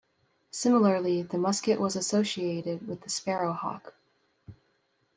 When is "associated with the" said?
1.95-3.09